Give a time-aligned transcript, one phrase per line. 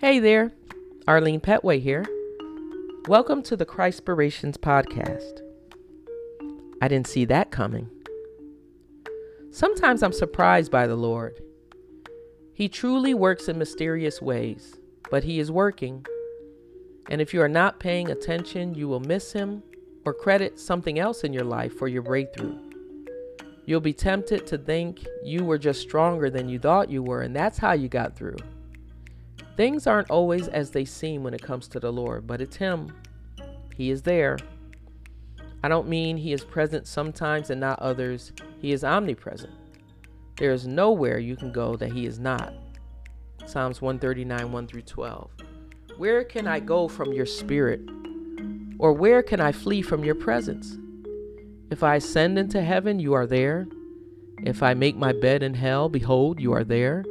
[0.00, 0.50] Hey there,
[1.06, 2.06] Arlene Petway here.
[3.06, 5.42] Welcome to the Christpirations podcast.
[6.80, 7.90] I didn't see that coming.
[9.50, 11.42] Sometimes I'm surprised by the Lord.
[12.54, 14.78] He truly works in mysterious ways,
[15.10, 16.06] but He is working.
[17.10, 19.62] And if you are not paying attention, you will miss Him
[20.06, 22.58] or credit something else in your life for your breakthrough.
[23.66, 27.36] You'll be tempted to think you were just stronger than you thought you were, and
[27.36, 28.38] that's how you got through.
[29.60, 32.96] Things aren't always as they seem when it comes to the Lord, but it's Him.
[33.76, 34.38] He is there.
[35.62, 39.52] I don't mean He is present sometimes and not others, He is omnipresent.
[40.38, 42.54] There is nowhere you can go that He is not.
[43.44, 45.30] Psalms 139 1 through 12.
[45.98, 47.82] Where can I go from your spirit?
[48.78, 50.78] Or where can I flee from your presence?
[51.70, 53.68] If I ascend into heaven, you are there.
[54.38, 57.04] If I make my bed in hell, behold, you are there.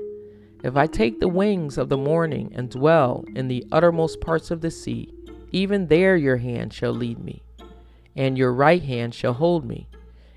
[0.63, 4.61] If I take the wings of the morning and dwell in the uttermost parts of
[4.61, 5.13] the sea,
[5.51, 7.43] even there your hand shall lead me,
[8.15, 9.87] and your right hand shall hold me.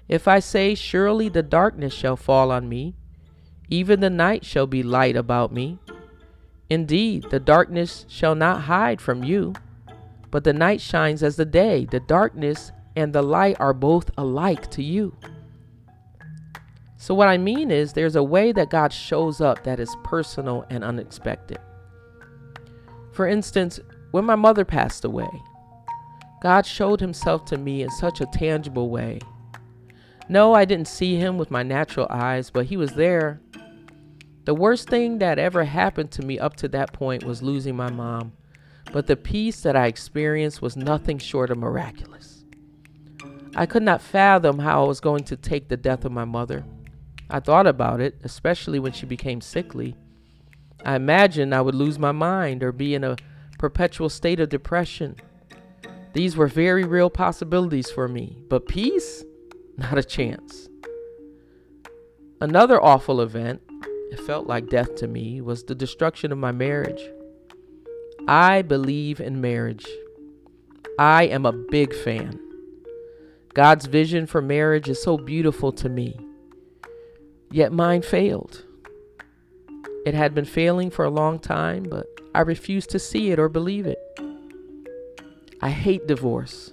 [0.09, 2.95] If I say, Surely the darkness shall fall on me,
[3.69, 5.79] even the night shall be light about me.
[6.70, 9.55] Indeed, the darkness shall not hide from you,
[10.31, 11.84] but the night shines as the day.
[11.84, 15.17] The darkness and the light are both alike to you.
[17.03, 20.64] So, what I mean is, there's a way that God shows up that is personal
[20.70, 21.58] and unexpected.
[23.11, 23.81] For instance,
[24.12, 25.28] when my mother passed away,
[26.42, 29.19] God showed himself to me in such a tangible way.
[30.28, 33.41] No, I didn't see him with my natural eyes, but he was there.
[34.45, 37.91] The worst thing that ever happened to me up to that point was losing my
[37.91, 38.33] mom,
[38.92, 42.45] but the peace that I experienced was nothing short of miraculous.
[43.56, 46.64] I could not fathom how I was going to take the death of my mother.
[47.33, 49.97] I thought about it, especially when she became sickly.
[50.85, 53.17] I imagined I would lose my mind or be in a
[53.59, 55.17] perpetual state of depression.
[56.13, 59.25] These were very real possibilities for me, but peace?
[59.79, 60.69] Not a chance.
[62.39, 63.63] Another awful event,
[64.11, 67.03] it felt like death to me, was the destruction of my marriage.
[68.29, 69.87] I believe in marriage.
[70.98, 72.39] I am a big fan.
[73.55, 76.15] God's vision for marriage is so beautiful to me.
[77.52, 78.64] Yet mine failed.
[80.07, 83.51] It had been failing for a long time, but I refused to see it or
[83.51, 83.98] believe it.
[85.61, 86.73] I hate divorce.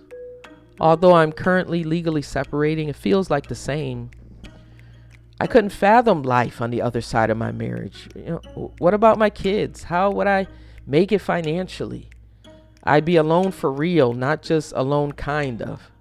[0.80, 4.10] Although I'm currently legally separating, it feels like the same.
[5.42, 8.10] I couldn't fathom life on the other side of my marriage.
[8.16, 9.84] You know, what about my kids?
[9.84, 10.48] How would I
[10.88, 12.10] make it financially?
[12.86, 15.92] I'd be alone for real, not just alone kind of.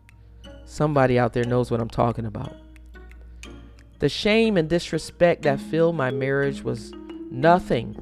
[0.64, 2.54] Somebody out there knows what I'm talking about.
[3.98, 6.92] The shame and disrespect that filled my marriage was
[7.30, 7.96] nothing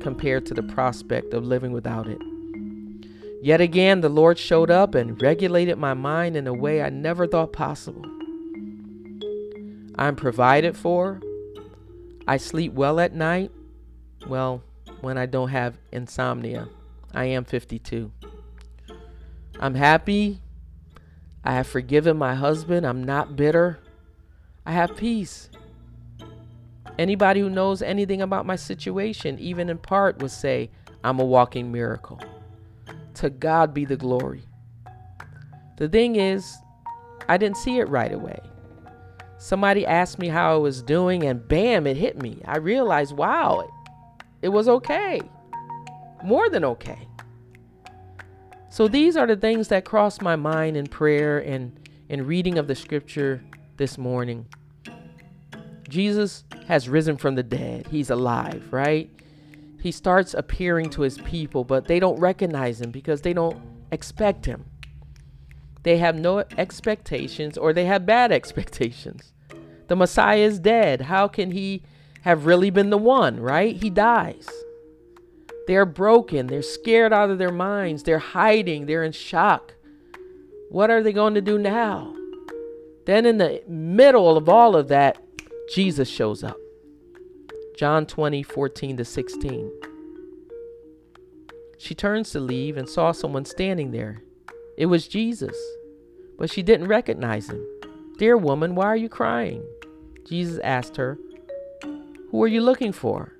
[0.00, 2.20] compared to the prospect of living without it.
[3.42, 7.26] Yet again, the Lord showed up and regulated my mind in a way I never
[7.26, 8.04] thought possible.
[9.96, 11.20] I'm provided for.
[12.28, 13.50] I sleep well at night.
[14.26, 14.62] Well,
[15.00, 16.68] when I don't have insomnia.
[17.12, 18.12] I am 52.
[19.58, 20.40] I'm happy.
[21.42, 22.86] I have forgiven my husband.
[22.86, 23.80] I'm not bitter.
[24.66, 25.50] I have peace.
[26.98, 30.70] Anybody who knows anything about my situation, even in part, would say,
[31.02, 32.20] I'm a walking miracle.
[33.14, 34.44] To God be the glory.
[35.78, 36.56] The thing is,
[37.28, 38.38] I didn't see it right away.
[39.38, 42.42] Somebody asked me how I was doing, and bam, it hit me.
[42.44, 43.66] I realized, wow,
[44.42, 45.22] it, was okay.
[46.22, 47.08] More than okay.
[48.68, 51.72] So these are the things that crossed my mind in prayer and
[52.10, 53.42] in reading of the scripture
[53.80, 54.46] this morning.
[55.88, 57.86] Jesus has risen from the dead.
[57.86, 59.10] He's alive, right?
[59.80, 63.58] He starts appearing to his people, but they don't recognize him because they don't
[63.90, 64.66] expect him.
[65.82, 69.32] They have no expectations or they have bad expectations.
[69.88, 71.00] The Messiah is dead.
[71.00, 71.82] How can he
[72.20, 73.74] have really been the one, right?
[73.74, 74.46] He dies.
[75.66, 76.48] They're broken.
[76.48, 78.02] They're scared out of their minds.
[78.02, 78.84] They're hiding.
[78.84, 79.72] They're in shock.
[80.68, 82.14] What are they going to do now?
[83.06, 85.18] Then, in the middle of all of that,
[85.72, 86.56] Jesus shows up.
[87.76, 89.72] John 20, 14 to 16.
[91.78, 94.22] She turns to leave and saw someone standing there.
[94.76, 95.56] It was Jesus,
[96.38, 97.64] but she didn't recognize him.
[98.18, 99.64] Dear woman, why are you crying?
[100.26, 101.18] Jesus asked her,
[102.30, 103.32] Who are you looking for?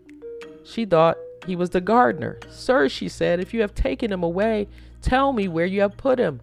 [0.65, 2.39] She thought he was the gardener.
[2.51, 4.69] Sir, she said, if you have taken him away,
[5.03, 6.41] tell me where you have put him.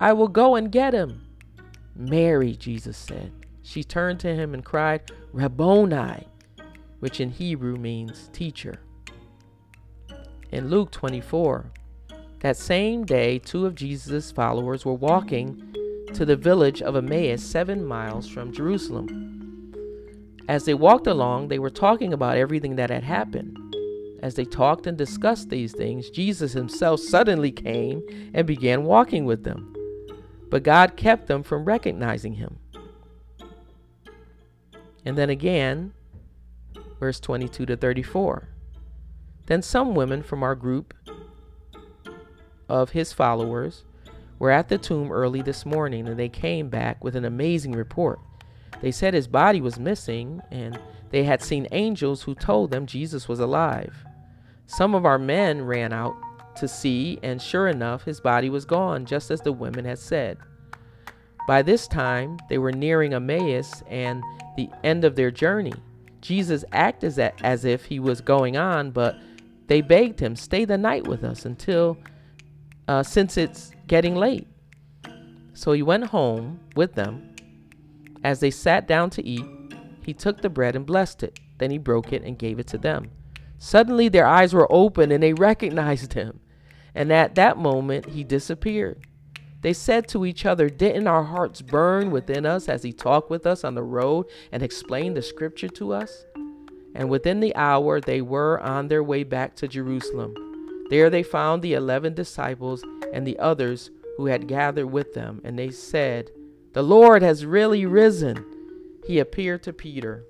[0.00, 1.25] I will go and get him.
[1.96, 3.32] Mary, Jesus said.
[3.62, 6.28] She turned to him and cried, Rabboni,
[7.00, 8.80] which in Hebrew means teacher.
[10.52, 11.72] in Luke 24.
[12.40, 15.74] That same day, two of Jesus' followers were walking
[16.14, 19.72] to the village of Emmaus, seven miles from Jerusalem.
[20.48, 23.58] As they walked along, they were talking about everything that had happened.
[24.22, 28.02] As they talked and discussed these things, Jesus himself suddenly came
[28.32, 29.75] and began walking with them.
[30.48, 32.58] But God kept them from recognizing him.
[35.04, 35.92] And then again,
[36.98, 38.48] verse 22 to 34.
[39.46, 40.94] Then some women from our group
[42.68, 43.84] of his followers
[44.38, 48.18] were at the tomb early this morning and they came back with an amazing report.
[48.80, 50.78] They said his body was missing and
[51.10, 54.04] they had seen angels who told them Jesus was alive.
[54.66, 56.16] Some of our men ran out
[56.56, 60.38] to see, and sure enough, his body was gone, just as the women had said.
[61.46, 64.22] By this time, they were nearing Emmaus and
[64.56, 65.74] the end of their journey.
[66.20, 69.16] Jesus acted as as if he was going on, but
[69.68, 71.98] they begged him, Stay the night with us until,
[72.88, 74.48] uh, since it's getting late.
[75.54, 77.34] So he went home with them.
[78.24, 79.46] As they sat down to eat,
[80.02, 81.38] he took the bread and blessed it.
[81.58, 83.10] Then he broke it and gave it to them.
[83.58, 86.35] Suddenly their eyes were open and they recognized him.
[86.96, 89.02] And at that moment he disappeared.
[89.60, 93.46] They said to each other, Didn't our hearts burn within us as he talked with
[93.46, 96.24] us on the road and explained the scripture to us?
[96.94, 100.34] And within the hour they were on their way back to Jerusalem.
[100.88, 102.82] There they found the eleven disciples
[103.12, 106.30] and the others who had gathered with them, and they said,
[106.72, 108.42] The Lord has really risen.
[109.06, 110.24] He appeared to Peter.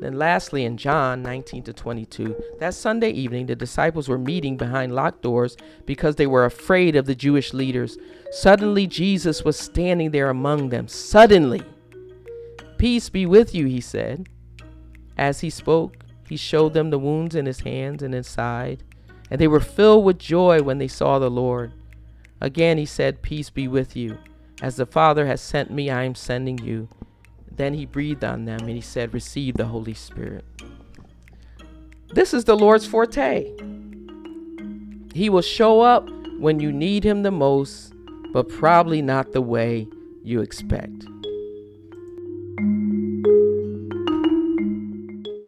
[0.00, 4.94] Then, lastly, in John 19 to 22, that Sunday evening, the disciples were meeting behind
[4.94, 7.98] locked doors because they were afraid of the Jewish leaders.
[8.30, 10.88] Suddenly, Jesus was standing there among them.
[10.88, 11.62] Suddenly,
[12.78, 14.26] Peace be with you, he said.
[15.18, 18.82] As he spoke, he showed them the wounds in his hands and his side,
[19.30, 21.74] and they were filled with joy when they saw the Lord.
[22.40, 24.16] Again, he said, Peace be with you.
[24.62, 26.88] As the Father has sent me, I am sending you.
[27.60, 30.46] Then he breathed on them and he said, Receive the Holy Spirit.
[32.08, 33.52] This is the Lord's forte.
[35.12, 36.08] He will show up
[36.38, 37.92] when you need him the most,
[38.32, 39.86] but probably not the way
[40.24, 41.04] you expect.